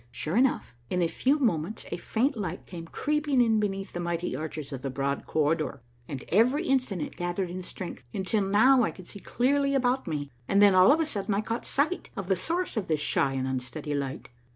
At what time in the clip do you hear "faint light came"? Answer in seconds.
1.97-2.87